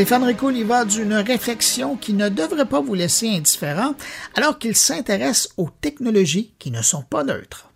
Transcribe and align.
Stéphane 0.00 0.22
Ricoul 0.22 0.56
y 0.56 0.62
va 0.62 0.86
d'une 0.86 1.12
réflexion 1.12 1.94
qui 1.94 2.14
ne 2.14 2.30
devrait 2.30 2.64
pas 2.64 2.80
vous 2.80 2.94
laisser 2.94 3.28
indifférent 3.28 3.94
alors 4.34 4.58
qu'il 4.58 4.74
s'intéresse 4.74 5.50
aux 5.58 5.68
technologies 5.68 6.54
qui 6.58 6.70
ne 6.70 6.80
sont 6.80 7.02
pas 7.02 7.22
neutres. 7.22 7.70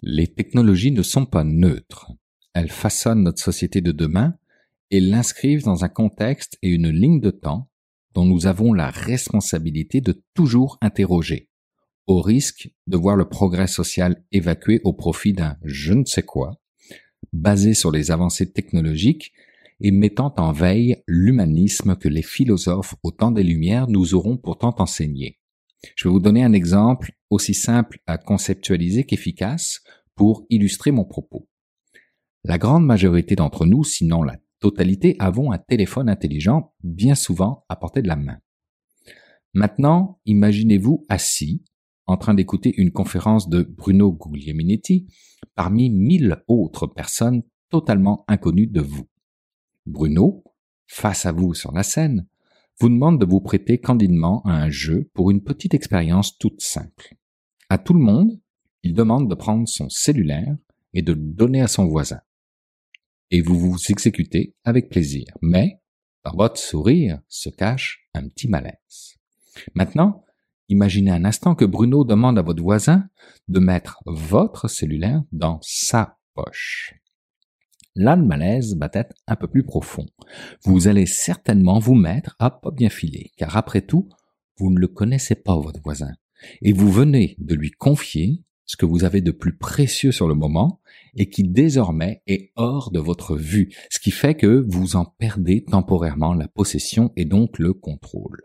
Les 0.00 0.28
technologies 0.28 0.92
ne 0.92 1.02
sont 1.02 1.26
pas 1.26 1.44
neutres. 1.44 2.10
Elles 2.54 2.70
façonnent 2.70 3.22
notre 3.22 3.42
société 3.42 3.82
de 3.82 3.92
demain 3.92 4.36
et 4.90 5.00
l'inscrivent 5.00 5.64
dans 5.64 5.84
un 5.84 5.90
contexte 5.90 6.56
et 6.62 6.70
une 6.70 6.88
ligne 6.88 7.20
de 7.20 7.30
temps 7.30 7.68
dont 8.14 8.24
nous 8.24 8.46
avons 8.46 8.72
la 8.72 8.88
responsabilité 8.88 10.00
de 10.00 10.24
toujours 10.32 10.78
interroger, 10.80 11.50
au 12.06 12.22
risque 12.22 12.70
de 12.86 12.96
voir 12.96 13.16
le 13.16 13.28
progrès 13.28 13.66
social 13.66 14.24
évacué 14.32 14.80
au 14.84 14.94
profit 14.94 15.34
d'un 15.34 15.58
je 15.62 15.92
ne 15.92 16.06
sais 16.06 16.22
quoi, 16.22 16.58
basé 17.32 17.74
sur 17.74 17.90
les 17.90 18.10
avancées 18.10 18.52
technologiques 18.52 19.32
et 19.80 19.90
mettant 19.90 20.34
en 20.38 20.52
veille 20.52 21.02
l'humanisme 21.06 21.96
que 21.96 22.08
les 22.08 22.22
philosophes 22.22 22.94
au 23.02 23.10
temps 23.10 23.30
des 23.30 23.44
Lumières 23.44 23.88
nous 23.88 24.14
auront 24.14 24.36
pourtant 24.36 24.74
enseigné. 24.78 25.38
Je 25.94 26.08
vais 26.08 26.12
vous 26.12 26.20
donner 26.20 26.42
un 26.42 26.52
exemple 26.52 27.12
aussi 27.30 27.54
simple 27.54 27.98
à 28.06 28.18
conceptualiser 28.18 29.04
qu'efficace 29.04 29.80
pour 30.16 30.44
illustrer 30.50 30.90
mon 30.90 31.04
propos. 31.04 31.48
La 32.44 32.58
grande 32.58 32.84
majorité 32.84 33.36
d'entre 33.36 33.66
nous, 33.66 33.84
sinon 33.84 34.22
la 34.22 34.36
totalité, 34.58 35.14
avons 35.20 35.52
un 35.52 35.58
téléphone 35.58 36.08
intelligent 36.08 36.74
bien 36.82 37.14
souvent 37.14 37.64
à 37.68 37.76
portée 37.76 38.02
de 38.02 38.08
la 38.08 38.16
main. 38.16 38.38
Maintenant, 39.54 40.20
imaginez-vous 40.26 41.04
assis, 41.08 41.64
en 42.08 42.16
train 42.16 42.34
d'écouter 42.34 42.74
une 42.78 42.90
conférence 42.90 43.48
de 43.48 43.62
Bruno 43.62 44.12
Guglielminetti 44.12 45.06
parmi 45.54 45.90
mille 45.90 46.42
autres 46.48 46.86
personnes 46.86 47.42
totalement 47.68 48.24
inconnues 48.28 48.66
de 48.66 48.80
vous. 48.80 49.06
Bruno, 49.86 50.42
face 50.86 51.26
à 51.26 51.32
vous 51.32 51.52
sur 51.54 51.70
la 51.72 51.82
scène, 51.82 52.26
vous 52.80 52.88
demande 52.88 53.20
de 53.20 53.26
vous 53.26 53.40
prêter 53.40 53.78
candidement 53.78 54.42
à 54.44 54.52
un 54.52 54.70
jeu 54.70 55.10
pour 55.12 55.30
une 55.30 55.42
petite 55.42 55.74
expérience 55.74 56.38
toute 56.38 56.62
simple. 56.62 57.14
À 57.68 57.76
tout 57.76 57.92
le 57.92 58.00
monde, 58.00 58.40
il 58.82 58.94
demande 58.94 59.28
de 59.28 59.34
prendre 59.34 59.68
son 59.68 59.90
cellulaire 59.90 60.56
et 60.94 61.02
de 61.02 61.12
le 61.12 61.20
donner 61.20 61.60
à 61.60 61.68
son 61.68 61.86
voisin. 61.86 62.20
Et 63.30 63.42
vous 63.42 63.58
vous 63.58 63.78
exécutez 63.90 64.54
avec 64.64 64.88
plaisir, 64.88 65.26
mais 65.42 65.82
dans 66.24 66.32
votre 66.34 66.58
sourire 66.58 67.20
se 67.28 67.50
cache 67.50 68.08
un 68.14 68.26
petit 68.28 68.48
malaise. 68.48 69.18
Maintenant, 69.74 70.24
imaginez 70.68 71.10
un 71.10 71.24
instant 71.24 71.54
que 71.54 71.64
Bruno 71.64 72.04
demande 72.04 72.38
à 72.38 72.42
votre 72.42 72.62
voisin 72.62 73.08
de 73.48 73.60
mettre 73.60 74.00
votre 74.06 74.68
cellulaire 74.68 75.22
dans 75.32 75.58
sa 75.62 76.18
poche. 76.34 76.94
Là, 77.94 78.14
le 78.14 78.24
malaise 78.24 78.76
va 78.78 78.88
être 78.92 79.16
un 79.26 79.34
peu 79.34 79.48
plus 79.48 79.64
profond. 79.64 80.06
Vous 80.64 80.86
allez 80.86 81.06
certainement 81.06 81.78
vous 81.78 81.94
mettre 81.94 82.36
à 82.38 82.50
pas 82.50 82.70
bien 82.70 82.90
filer, 82.90 83.32
car 83.36 83.56
après 83.56 83.82
tout, 83.82 84.08
vous 84.58 84.70
ne 84.70 84.78
le 84.78 84.88
connaissez 84.88 85.34
pas, 85.34 85.56
votre 85.56 85.82
voisin, 85.82 86.12
et 86.62 86.72
vous 86.72 86.90
venez 86.92 87.34
de 87.38 87.54
lui 87.54 87.70
confier 87.72 88.44
ce 88.66 88.76
que 88.76 88.86
vous 88.86 89.04
avez 89.04 89.20
de 89.20 89.32
plus 89.32 89.56
précieux 89.56 90.12
sur 90.12 90.28
le 90.28 90.34
moment 90.34 90.80
et 91.16 91.30
qui 91.30 91.42
désormais 91.42 92.22
est 92.26 92.52
hors 92.54 92.90
de 92.92 93.00
votre 93.00 93.34
vue, 93.34 93.74
ce 93.90 93.98
qui 93.98 94.10
fait 94.10 94.34
que 94.34 94.64
vous 94.68 94.94
en 94.94 95.04
perdez 95.04 95.64
temporairement 95.64 96.34
la 96.34 96.48
possession 96.48 97.10
et 97.16 97.24
donc 97.24 97.58
le 97.58 97.72
contrôle. 97.72 98.42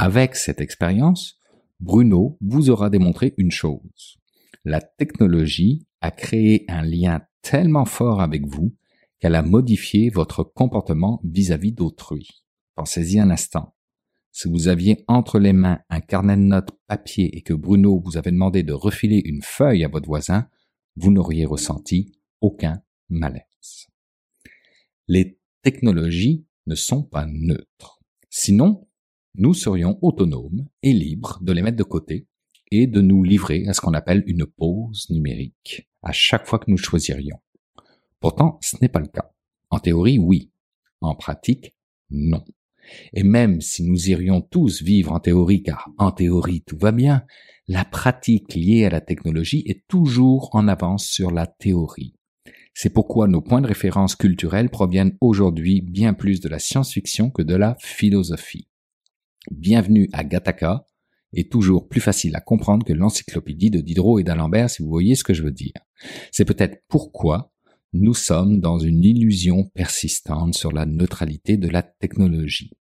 Avec 0.00 0.36
cette 0.36 0.60
expérience, 0.60 1.40
Bruno 1.80 2.38
vous 2.40 2.70
aura 2.70 2.88
démontré 2.88 3.34
une 3.36 3.50
chose. 3.50 4.20
La 4.64 4.80
technologie 4.80 5.88
a 6.00 6.12
créé 6.12 6.64
un 6.68 6.82
lien 6.82 7.22
tellement 7.42 7.84
fort 7.84 8.20
avec 8.20 8.46
vous 8.46 8.76
qu'elle 9.18 9.34
a 9.34 9.42
modifié 9.42 10.08
votre 10.08 10.44
comportement 10.44 11.20
vis-à-vis 11.24 11.72
d'autrui. 11.72 12.28
Pensez-y 12.76 13.18
un 13.18 13.28
instant. 13.30 13.74
Si 14.30 14.48
vous 14.48 14.68
aviez 14.68 15.04
entre 15.08 15.40
les 15.40 15.52
mains 15.52 15.80
un 15.90 16.00
carnet 16.00 16.36
de 16.36 16.42
notes 16.42 16.78
papier 16.86 17.36
et 17.36 17.42
que 17.42 17.54
Bruno 17.54 17.98
vous 17.98 18.16
avait 18.16 18.30
demandé 18.30 18.62
de 18.62 18.74
refiler 18.74 19.20
une 19.24 19.42
feuille 19.42 19.82
à 19.82 19.88
votre 19.88 20.06
voisin, 20.06 20.46
vous 20.94 21.10
n'auriez 21.10 21.44
ressenti 21.44 22.12
aucun 22.40 22.80
malaise. 23.08 23.88
Les 25.08 25.40
technologies 25.62 26.46
ne 26.68 26.76
sont 26.76 27.02
pas 27.02 27.26
neutres. 27.26 27.98
Sinon, 28.30 28.87
nous 29.34 29.54
serions 29.54 29.98
autonomes 30.02 30.66
et 30.82 30.92
libres 30.92 31.38
de 31.42 31.52
les 31.52 31.62
mettre 31.62 31.76
de 31.76 31.82
côté 31.84 32.26
et 32.70 32.86
de 32.86 33.00
nous 33.00 33.22
livrer 33.22 33.66
à 33.66 33.72
ce 33.72 33.80
qu'on 33.80 33.94
appelle 33.94 34.24
une 34.26 34.46
pause 34.46 35.06
numérique 35.10 35.88
à 36.02 36.12
chaque 36.12 36.46
fois 36.46 36.58
que 36.58 36.70
nous 36.70 36.76
choisirions. 36.76 37.38
Pourtant, 38.20 38.58
ce 38.60 38.76
n'est 38.80 38.88
pas 38.88 39.00
le 39.00 39.06
cas. 39.06 39.32
En 39.70 39.78
théorie, 39.78 40.18
oui. 40.18 40.50
En 41.00 41.14
pratique, 41.14 41.74
non. 42.10 42.44
Et 43.12 43.22
même 43.22 43.60
si 43.60 43.84
nous 43.84 44.08
irions 44.08 44.40
tous 44.40 44.82
vivre 44.82 45.12
en 45.12 45.20
théorie, 45.20 45.62
car 45.62 45.90
en 45.98 46.10
théorie 46.10 46.62
tout 46.62 46.78
va 46.78 46.90
bien, 46.90 47.24
la 47.68 47.84
pratique 47.84 48.54
liée 48.54 48.86
à 48.86 48.90
la 48.90 49.00
technologie 49.00 49.62
est 49.66 49.86
toujours 49.88 50.48
en 50.54 50.68
avance 50.68 51.06
sur 51.06 51.30
la 51.30 51.46
théorie. 51.46 52.14
C'est 52.74 52.92
pourquoi 52.92 53.28
nos 53.28 53.42
points 53.42 53.60
de 53.60 53.66
référence 53.66 54.16
culturels 54.16 54.70
proviennent 54.70 55.16
aujourd'hui 55.20 55.80
bien 55.82 56.14
plus 56.14 56.40
de 56.40 56.48
la 56.48 56.58
science-fiction 56.58 57.30
que 57.30 57.42
de 57.42 57.56
la 57.56 57.76
philosophie. 57.80 58.67
Bienvenue 59.50 60.10
à 60.12 60.24
Gattaca 60.24 60.84
est 61.32 61.50
toujours 61.50 61.88
plus 61.88 62.00
facile 62.00 62.36
à 62.36 62.40
comprendre 62.40 62.84
que 62.84 62.92
l'encyclopédie 62.92 63.70
de 63.70 63.80
Diderot 63.80 64.18
et 64.18 64.24
d'Alembert 64.24 64.68
si 64.68 64.82
vous 64.82 64.90
voyez 64.90 65.14
ce 65.14 65.24
que 65.24 65.32
je 65.32 65.42
veux 65.42 65.52
dire. 65.52 65.72
C'est 66.32 66.44
peut-être 66.44 66.82
pourquoi 66.88 67.52
nous 67.94 68.14
sommes 68.14 68.60
dans 68.60 68.78
une 68.78 69.02
illusion 69.02 69.64
persistante 69.74 70.54
sur 70.54 70.70
la 70.72 70.84
neutralité 70.84 71.56
de 71.56 71.68
la 71.68 71.82
technologie. 71.82 72.72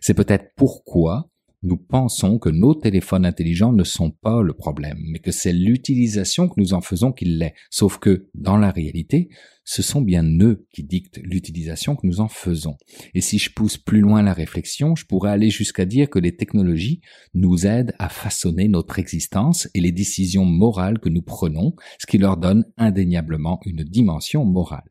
C'est 0.00 0.14
peut-être 0.14 0.52
pourquoi 0.56 1.30
nous 1.62 1.76
pensons 1.76 2.38
que 2.38 2.48
nos 2.48 2.74
téléphones 2.74 3.24
intelligents 3.26 3.72
ne 3.72 3.84
sont 3.84 4.10
pas 4.10 4.42
le 4.42 4.52
problème, 4.52 4.98
mais 5.08 5.18
que 5.18 5.30
c'est 5.32 5.52
l'utilisation 5.52 6.48
que 6.48 6.60
nous 6.60 6.74
en 6.74 6.80
faisons 6.80 7.12
qui 7.12 7.24
l'est. 7.24 7.54
Sauf 7.70 7.98
que, 7.98 8.28
dans 8.34 8.56
la 8.56 8.70
réalité, 8.70 9.28
ce 9.64 9.82
sont 9.82 10.00
bien 10.00 10.22
eux 10.40 10.66
qui 10.70 10.84
dictent 10.84 11.18
l'utilisation 11.22 11.96
que 11.96 12.06
nous 12.06 12.20
en 12.20 12.28
faisons. 12.28 12.76
Et 13.14 13.20
si 13.20 13.38
je 13.38 13.50
pousse 13.50 13.78
plus 13.78 14.00
loin 14.00 14.22
la 14.22 14.32
réflexion, 14.32 14.94
je 14.94 15.06
pourrais 15.06 15.30
aller 15.30 15.50
jusqu'à 15.50 15.86
dire 15.86 16.08
que 16.08 16.18
les 16.18 16.36
technologies 16.36 17.00
nous 17.34 17.66
aident 17.66 17.94
à 17.98 18.08
façonner 18.08 18.68
notre 18.68 18.98
existence 18.98 19.68
et 19.74 19.80
les 19.80 19.92
décisions 19.92 20.44
morales 20.44 21.00
que 21.00 21.08
nous 21.08 21.22
prenons, 21.22 21.74
ce 21.98 22.06
qui 22.06 22.18
leur 22.18 22.36
donne 22.36 22.64
indéniablement 22.76 23.60
une 23.64 23.82
dimension 23.82 24.44
morale 24.44 24.84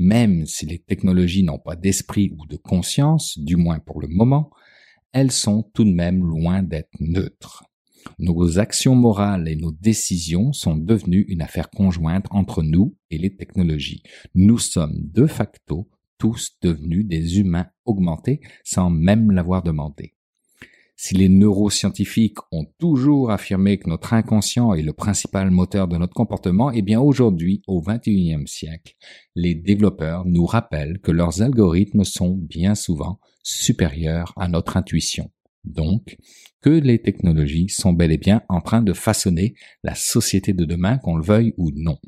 même 0.00 0.46
si 0.46 0.64
les 0.64 0.78
technologies 0.78 1.42
n'ont 1.42 1.58
pas 1.58 1.76
d'esprit 1.76 2.32
ou 2.38 2.46
de 2.46 2.56
conscience, 2.56 3.38
du 3.38 3.56
moins 3.56 3.80
pour 3.80 4.00
le 4.00 4.08
moment, 4.08 4.50
elles 5.12 5.32
sont 5.32 5.70
tout 5.74 5.84
de 5.84 5.92
même 5.92 6.24
loin 6.24 6.62
d'être 6.62 6.94
neutres. 7.00 7.64
Nos 8.18 8.58
actions 8.58 8.94
morales 8.94 9.48
et 9.48 9.56
nos 9.56 9.72
décisions 9.72 10.52
sont 10.52 10.76
devenues 10.76 11.26
une 11.28 11.42
affaire 11.42 11.70
conjointe 11.70 12.26
entre 12.30 12.62
nous 12.62 12.96
et 13.10 13.18
les 13.18 13.36
technologies. 13.36 14.02
Nous 14.34 14.58
sommes 14.58 14.96
de 15.12 15.26
facto 15.26 15.88
tous 16.18 16.56
devenus 16.62 17.06
des 17.06 17.38
humains 17.38 17.68
augmentés 17.84 18.40
sans 18.64 18.90
même 18.90 19.30
l'avoir 19.30 19.62
demandé. 19.62 20.14
Si 21.02 21.14
les 21.14 21.30
neuroscientifiques 21.30 22.36
ont 22.52 22.66
toujours 22.78 23.30
affirmé 23.30 23.78
que 23.78 23.88
notre 23.88 24.12
inconscient 24.12 24.74
est 24.74 24.82
le 24.82 24.92
principal 24.92 25.50
moteur 25.50 25.88
de 25.88 25.96
notre 25.96 26.12
comportement, 26.12 26.70
eh 26.72 26.82
bien 26.82 27.00
aujourd'hui, 27.00 27.62
au 27.66 27.80
XXIe 27.80 28.46
siècle, 28.46 28.96
les 29.34 29.54
développeurs 29.54 30.26
nous 30.26 30.44
rappellent 30.44 30.98
que 30.98 31.10
leurs 31.10 31.40
algorithmes 31.40 32.04
sont 32.04 32.34
bien 32.36 32.74
souvent 32.74 33.18
supérieurs 33.42 34.32
à 34.36 34.48
notre 34.48 34.76
intuition. 34.76 35.30
Donc, 35.64 36.16
que 36.62 36.70
les 36.70 37.00
technologies 37.00 37.68
sont 37.68 37.92
bel 37.92 38.12
et 38.12 38.18
bien 38.18 38.42
en 38.48 38.60
train 38.60 38.82
de 38.82 38.92
façonner 38.92 39.54
la 39.82 39.94
société 39.94 40.52
de 40.52 40.64
demain, 40.64 40.98
qu'on 40.98 41.16
le 41.16 41.24
veuille 41.24 41.54
ou 41.56 41.70
non. 41.74 41.98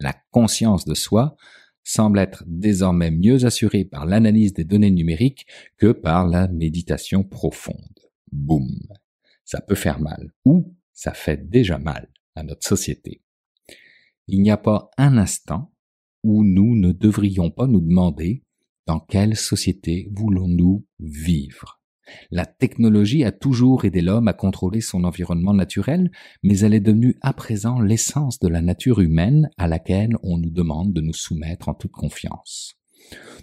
La 0.00 0.14
conscience 0.30 0.84
de 0.84 0.94
soi 0.94 1.36
semble 1.82 2.18
être 2.18 2.44
désormais 2.46 3.10
mieux 3.10 3.46
assurée 3.46 3.84
par 3.84 4.04
l'analyse 4.04 4.52
des 4.52 4.64
données 4.64 4.90
numériques 4.90 5.46
que 5.78 5.92
par 5.92 6.26
la 6.26 6.46
méditation 6.48 7.24
profonde 7.24 7.98
boum, 8.30 8.68
ça 9.44 9.60
peut 9.60 9.74
faire 9.74 10.00
mal, 10.00 10.32
ou 10.44 10.74
ça 10.92 11.12
fait 11.12 11.48
déjà 11.48 11.78
mal 11.78 12.10
à 12.34 12.42
notre 12.42 12.66
société. 12.66 13.22
Il 14.26 14.42
n'y 14.42 14.50
a 14.50 14.56
pas 14.56 14.90
un 14.98 15.16
instant 15.16 15.72
où 16.22 16.44
nous 16.44 16.76
ne 16.76 16.92
devrions 16.92 17.50
pas 17.50 17.66
nous 17.66 17.80
demander 17.80 18.44
dans 18.88 19.00
quelle 19.00 19.36
société 19.36 20.08
voulons-nous 20.12 20.86
vivre? 20.98 21.78
La 22.30 22.46
technologie 22.46 23.22
a 23.22 23.32
toujours 23.32 23.84
aidé 23.84 24.00
l'homme 24.00 24.28
à 24.28 24.32
contrôler 24.32 24.80
son 24.80 25.04
environnement 25.04 25.52
naturel, 25.52 26.10
mais 26.42 26.60
elle 26.60 26.72
est 26.72 26.80
devenue 26.80 27.18
à 27.20 27.34
présent 27.34 27.80
l'essence 27.80 28.38
de 28.38 28.48
la 28.48 28.62
nature 28.62 29.00
humaine 29.00 29.50
à 29.58 29.68
laquelle 29.68 30.16
on 30.22 30.38
nous 30.38 30.48
demande 30.48 30.94
de 30.94 31.02
nous 31.02 31.12
soumettre 31.12 31.68
en 31.68 31.74
toute 31.74 31.92
confiance. 31.92 32.76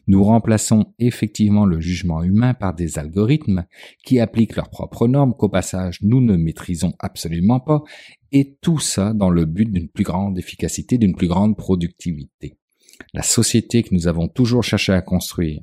Nous 0.07 0.23
remplaçons 0.23 0.93
effectivement 0.97 1.65
le 1.65 1.79
jugement 1.79 2.23
humain 2.23 2.55
par 2.55 2.73
des 2.73 2.97
algorithmes 2.97 3.65
qui 4.03 4.19
appliquent 4.19 4.55
leurs 4.55 4.71
propres 4.71 5.07
normes 5.07 5.35
qu'au 5.35 5.49
passage 5.49 5.99
nous 6.01 6.21
ne 6.21 6.37
maîtrisons 6.37 6.93
absolument 6.97 7.59
pas, 7.59 7.83
et 8.31 8.57
tout 8.61 8.79
ça 8.79 9.13
dans 9.13 9.29
le 9.29 9.45
but 9.45 9.71
d'une 9.71 9.89
plus 9.89 10.03
grande 10.03 10.39
efficacité, 10.39 10.97
d'une 10.97 11.15
plus 11.15 11.27
grande 11.27 11.55
productivité. 11.55 12.57
La 13.13 13.23
société 13.23 13.83
que 13.83 13.93
nous 13.93 14.07
avons 14.07 14.27
toujours 14.27 14.63
cherché 14.63 14.93
à 14.93 15.01
construire, 15.01 15.61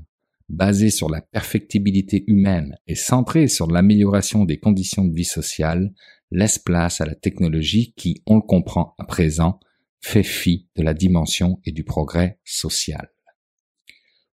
basée 0.48 0.90
sur 0.90 1.08
la 1.08 1.20
perfectibilité 1.20 2.24
humaine 2.26 2.76
et 2.86 2.94
centrée 2.94 3.48
sur 3.48 3.70
l'amélioration 3.70 4.44
des 4.44 4.58
conditions 4.58 5.04
de 5.04 5.14
vie 5.14 5.24
sociale, 5.24 5.92
laisse 6.30 6.58
place 6.58 7.00
à 7.00 7.06
la 7.06 7.14
technologie 7.14 7.94
qui, 7.96 8.22
on 8.26 8.36
le 8.36 8.42
comprend 8.42 8.94
à 8.98 9.04
présent, 9.04 9.60
fait 10.00 10.22
fi 10.22 10.68
de 10.76 10.82
la 10.82 10.94
dimension 10.94 11.60
et 11.64 11.72
du 11.72 11.84
progrès 11.84 12.38
social. 12.44 13.10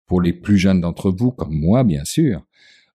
Pour 0.06 0.22
les 0.22 0.34
plus 0.34 0.57
jeunes 0.57 0.81
d'entre 0.81 1.12
vous, 1.12 1.31
comme 1.31 1.54
moi 1.54 1.84
bien 1.84 2.04
sûr, 2.04 2.45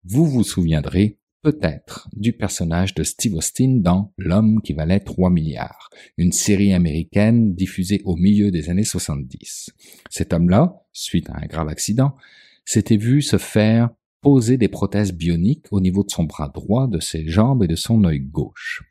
vous 0.04 0.26
vous 0.26 0.42
souviendrez 0.42 1.18
peut-être 1.44 2.08
du 2.14 2.32
personnage 2.32 2.94
de 2.94 3.04
Steve 3.04 3.34
Austin 3.34 3.76
dans 3.76 4.12
L'homme 4.16 4.62
qui 4.62 4.72
valait 4.72 5.00
3 5.00 5.28
milliards, 5.28 5.90
une 6.16 6.32
série 6.32 6.72
américaine 6.72 7.54
diffusée 7.54 8.00
au 8.06 8.16
milieu 8.16 8.50
des 8.50 8.70
années 8.70 8.82
70. 8.82 9.70
Cet 10.08 10.32
homme-là, 10.32 10.82
suite 10.92 11.28
à 11.28 11.36
un 11.36 11.46
grave 11.46 11.68
accident, 11.68 12.16
s'était 12.64 12.96
vu 12.96 13.20
se 13.20 13.36
faire 13.36 13.90
poser 14.22 14.56
des 14.56 14.68
prothèses 14.68 15.12
bioniques 15.12 15.66
au 15.70 15.80
niveau 15.80 16.02
de 16.02 16.10
son 16.10 16.24
bras 16.24 16.48
droit, 16.48 16.88
de 16.88 16.98
ses 16.98 17.28
jambes 17.28 17.62
et 17.62 17.68
de 17.68 17.76
son 17.76 18.02
œil 18.04 18.20
gauche. 18.20 18.82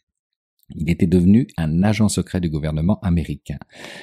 Il 0.75 0.89
était 0.91 1.07
devenu 1.07 1.47
un 1.57 1.81
agent 1.81 2.07
secret 2.07 2.39
du 2.39 2.51
gouvernement 2.51 2.99
américain. 3.01 3.59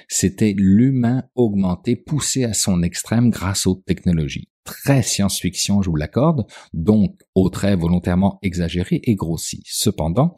C'était 0.09 0.55
l'humain 0.57 1.23
augmenté, 1.37 1.95
poussé 1.95 2.43
à 2.43 2.53
son 2.53 2.83
extrême 2.83 3.31
grâce 3.31 3.69
aux 3.69 3.77
technologies. 3.77 4.50
Très 4.65 5.03
science-fiction, 5.03 5.83
je 5.83 5.91
vous 5.91 5.97
l'accorde, 5.97 6.47
donc 6.73 7.21
au 7.35 7.49
trait 7.51 7.77
volontairement 7.77 8.39
exagéré 8.43 9.01
et 9.05 9.15
grossi. 9.15 9.63
Cependant, 9.67 10.37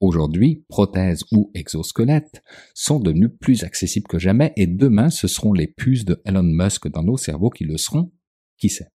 aujourd'hui, 0.00 0.64
prothèses 0.68 1.24
ou 1.32 1.50
exosquelettes 1.54 2.42
sont 2.74 3.00
devenus 3.00 3.30
plus 3.40 3.64
accessibles 3.64 4.06
que 4.06 4.18
jamais 4.18 4.52
et 4.56 4.66
demain, 4.66 5.10
ce 5.10 5.26
seront 5.26 5.52
les 5.52 5.66
puces 5.66 6.04
de 6.04 6.20
Elon 6.24 6.42
Musk 6.42 6.88
dans 6.88 7.02
nos 7.02 7.16
cerveaux 7.16 7.50
qui 7.50 7.64
le 7.64 7.78
seront. 7.78 8.12
Qui 8.58 8.68
sait? 8.68 8.88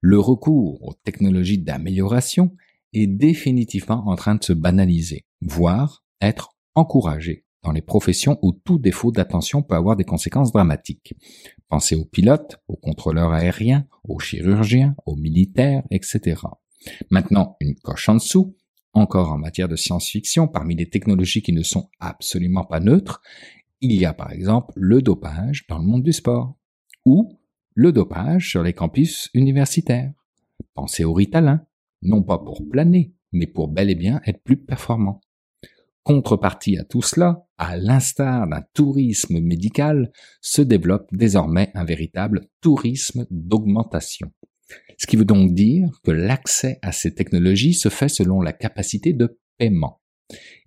Le 0.00 0.18
recours 0.18 0.82
aux 0.82 0.94
technologies 1.04 1.58
d'amélioration 1.58 2.54
est 2.92 3.06
définitivement 3.06 4.08
en 4.08 4.16
train 4.16 4.34
de 4.34 4.44
se 4.44 4.52
banaliser 4.52 5.24
voire 5.40 6.04
être 6.20 6.56
encouragé 6.74 7.45
les 7.72 7.82
professions 7.82 8.38
où 8.42 8.52
tout 8.52 8.78
défaut 8.78 9.12
d'attention 9.12 9.62
peut 9.62 9.74
avoir 9.74 9.96
des 9.96 10.04
conséquences 10.04 10.52
dramatiques. 10.52 11.14
Pensez 11.68 11.96
aux 11.96 12.04
pilotes, 12.04 12.60
aux 12.68 12.76
contrôleurs 12.76 13.32
aériens, 13.32 13.86
aux 14.04 14.18
chirurgiens, 14.18 14.94
aux 15.06 15.16
militaires, 15.16 15.82
etc. 15.90 16.42
Maintenant, 17.10 17.56
une 17.60 17.74
coche 17.74 18.08
en 18.08 18.14
dessous, 18.14 18.56
encore 18.92 19.32
en 19.32 19.38
matière 19.38 19.68
de 19.68 19.76
science-fiction, 19.76 20.48
parmi 20.48 20.74
les 20.74 20.88
technologies 20.88 21.42
qui 21.42 21.52
ne 21.52 21.62
sont 21.62 21.88
absolument 22.00 22.64
pas 22.64 22.80
neutres, 22.80 23.20
il 23.80 23.92
y 23.92 24.06
a 24.06 24.14
par 24.14 24.32
exemple 24.32 24.72
le 24.76 25.02
dopage 25.02 25.66
dans 25.68 25.78
le 25.78 25.84
monde 25.84 26.02
du 26.02 26.12
sport, 26.12 26.56
ou 27.04 27.38
le 27.74 27.92
dopage 27.92 28.48
sur 28.48 28.62
les 28.62 28.72
campus 28.72 29.28
universitaires. 29.34 30.12
Pensez 30.74 31.04
au 31.04 31.12
Ritalin, 31.12 31.66
non 32.02 32.22
pas 32.22 32.38
pour 32.38 32.66
planer, 32.68 33.14
mais 33.32 33.46
pour 33.46 33.68
bel 33.68 33.90
et 33.90 33.94
bien 33.94 34.20
être 34.26 34.42
plus 34.42 34.56
performant. 34.56 35.20
Contrepartie 36.06 36.78
à 36.78 36.84
tout 36.84 37.02
cela, 37.02 37.48
à 37.58 37.76
l'instar 37.76 38.46
d'un 38.46 38.62
tourisme 38.74 39.40
médical, 39.40 40.12
se 40.40 40.62
développe 40.62 41.08
désormais 41.10 41.72
un 41.74 41.84
véritable 41.84 42.42
tourisme 42.60 43.26
d'augmentation. 43.28 44.30
Ce 44.98 45.08
qui 45.08 45.16
veut 45.16 45.24
donc 45.24 45.52
dire 45.52 45.90
que 46.04 46.12
l'accès 46.12 46.78
à 46.82 46.92
ces 46.92 47.12
technologies 47.12 47.74
se 47.74 47.88
fait 47.88 48.08
selon 48.08 48.40
la 48.40 48.52
capacité 48.52 49.14
de 49.14 49.40
paiement. 49.58 50.00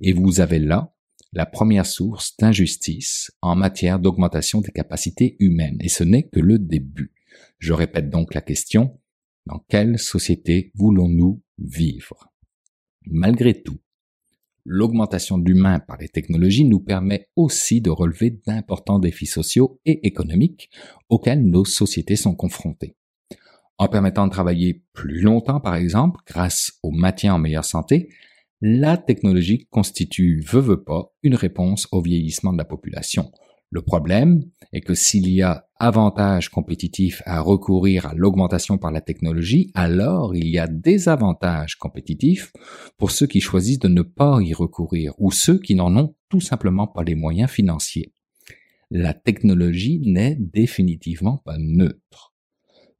Et 0.01 0.12
vous 0.12 0.41
avez 0.41 0.59
là 0.59 0.94
la 1.31 1.45
première 1.45 1.86
source 1.86 2.36
d'injustice 2.36 3.31
en 3.41 3.56
matière 3.56 3.97
d'augmentation 3.97 4.59
des 4.59 4.74
capacités 4.74 5.38
humaines. 5.39 5.77
Et 5.80 5.88
ce 5.88 6.03
n'est 6.03 6.27
que 6.27 6.41
le 6.41 6.59
début. 6.59 7.13
Je 7.59 7.71
répète 7.71 8.09
donc 8.09 8.33
la 8.33 8.41
question, 8.41 9.00
dans 9.45 9.63
quelle 9.69 10.00
société 10.00 10.74
voulons-nous 10.75 11.41
vivre? 11.57 12.33
Malgré 13.06 13.63
tout, 13.63 13.80
l'augmentation 14.65 15.38
de 15.38 15.45
l'humain 15.45 15.79
par 15.79 15.97
les 15.97 16.09
technologies 16.09 16.65
nous 16.65 16.79
permet 16.79 17.27
aussi 17.35 17.81
de 17.81 17.89
relever 17.89 18.31
d'importants 18.45 19.00
défis 19.00 19.25
sociaux 19.25 19.79
et 19.85 20.07
économiques 20.07 20.69
auxquels 21.09 21.44
nos 21.45 21.65
sociétés 21.65 22.15
sont 22.15 22.35
confrontées. 22.35 22.95
En 23.77 23.88
permettant 23.88 24.27
de 24.27 24.31
travailler 24.31 24.83
plus 24.94 25.21
longtemps, 25.21 25.61
par 25.61 25.75
exemple, 25.75 26.19
grâce 26.27 26.73
au 26.83 26.91
maintien 26.91 27.33
en 27.33 27.39
meilleure 27.39 27.65
santé, 27.65 28.09
la 28.61 28.97
technologie 28.97 29.67
constitue, 29.69 30.44
veut, 30.45 30.59
veut 30.59 30.83
pas, 30.83 31.13
une 31.23 31.35
réponse 31.35 31.88
au 31.91 32.01
vieillissement 32.01 32.51
de 32.51 32.57
la 32.57 32.65
population. 32.65 33.31
Le 33.71 33.81
problème 33.81 34.44
est 34.74 34.81
que 34.81 34.95
s'il 34.95 35.30
y 35.30 35.44
a 35.44 35.68
avantage 35.80 36.50
compétitif 36.50 37.21
à 37.25 37.39
recourir 37.39 38.07
à 38.07 38.13
l'augmentation 38.16 38.77
par 38.77 38.92
la 38.92 39.00
technologie, 39.00 39.71
alors 39.75 40.36
il 40.36 40.48
y 40.48 40.57
a 40.57 40.68
des 40.68 41.07
avantages 41.07 41.75
compétitifs 41.75 42.51
pour 42.98 43.12
ceux 43.12 43.27
qui 43.27 43.42
choisissent 43.42 43.80
de 43.80 43.88
ne 43.88 44.01
pas 44.01 44.39
y 44.42 44.54
recourir 44.54 45.13
ou 45.19 45.31
ceux 45.31 45.60
qui 45.60 45.75
n'en 45.75 45.95
ont 45.95 46.16
tout 46.30 46.42
simplement 46.42 46.88
pas 46.88 47.04
les 47.04 47.16
moyens 47.16 47.50
financiers. 47.50 48.12
La 48.89 49.13
technologie 49.13 50.01
n'est 50.04 50.36
définitivement 50.36 51.38
pas 51.38 51.57
neutre. 51.60 52.33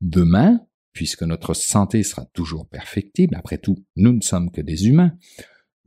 Demain, 0.01 0.62
puisque 0.94 1.24
notre 1.24 1.56
santé 1.56 2.04
sera 2.04 2.25
toujours 2.25 2.68
perfectible, 2.68 3.36
après 3.36 3.57
tout, 3.57 3.77
nous 3.95 4.13
ne 4.13 4.22
sommes 4.22 4.51
que 4.51 4.62
des 4.62 4.88
humains, 4.88 5.13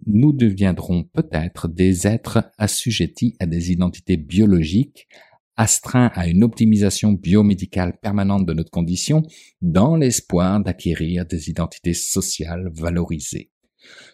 nous 0.07 0.33
deviendrons 0.33 1.05
peut-être 1.05 1.69
des 1.69 2.07
êtres 2.07 2.51
assujettis 2.59 3.37
à 3.41 3.47
des 3.47 3.73
identités 3.73 4.17
biologiques, 4.17 5.09
astreints 5.57 6.11
à 6.15 6.29
une 6.29 6.45
optimisation 6.45 7.13
biomédicale 7.13 7.99
permanente 8.01 8.47
de 8.47 8.55
notre 8.55 8.71
condition, 8.71 9.23
dans 9.61 9.97
l'espoir 9.97 10.61
d'acquérir 10.61 11.27
des 11.27 11.51
identités 11.51 11.95
sociales 11.95 12.71
valorisées. 12.75 13.51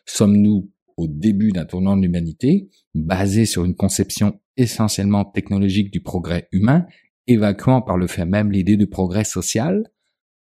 Sommes-nous 0.05 0.71
au 0.97 1.07
début 1.07 1.53
d'un 1.53 1.65
tournant 1.65 1.97
de 1.97 2.03
l'humanité, 2.03 2.69
basé 2.95 3.47
sur 3.47 3.65
une 3.65 3.77
conception 3.77 4.41
essentiellement 4.57 5.25
technologique 5.25 5.93
du 5.93 6.01
progrès 6.01 6.49
humain, 6.51 6.87
évacuant 7.29 7.83
par 7.83 7.97
le 7.97 8.09
fait 8.09 8.25
même 8.25 8.51
l'idée 8.51 8.77
du 8.77 8.89
progrès 8.89 9.25
social? 9.25 9.85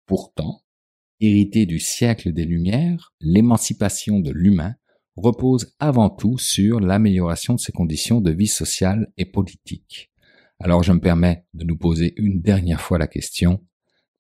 Pourtant, 0.07 0.63
hérité 1.21 1.65
du 1.65 1.79
siècle 1.79 2.33
des 2.33 2.45
Lumières, 2.45 3.15
l'émancipation 3.21 4.21
de 4.21 4.31
l'humain 4.31 4.75
repose 5.17 5.75
avant 5.79 6.11
tout 6.11 6.39
sur 6.39 6.81
l'amélioration 6.81 7.55
de 7.55 7.61
ses 7.61 7.73
conditions 7.73 8.21
de 8.21 8.31
vie 8.31 8.49
sociale 8.49 9.13
et 9.17 9.25
politique. 9.25 10.11
Alors 10.59 10.83
je 10.83 10.93
me 10.93 11.01
permets 11.01 11.45
de 11.55 11.65
nous 11.65 11.77
poser 11.77 12.15
une 12.17 12.41
dernière 12.41 12.81
fois 12.81 12.99
la 12.99 13.07
question, 13.07 13.65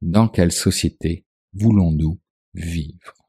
dans 0.02 0.28
quelle 0.28 0.52
société 0.52 1.25
voulons-nous 1.52 2.21
vivre? 2.54 3.24